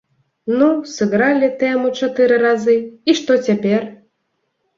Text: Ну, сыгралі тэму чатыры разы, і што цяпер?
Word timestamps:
Ну, 0.61 0.69
сыгралі 0.93 1.49
тэму 1.61 1.91
чатыры 1.99 2.39
разы, 2.45 2.77
і 2.83 3.11
што 3.21 3.37
цяпер? 3.51 3.87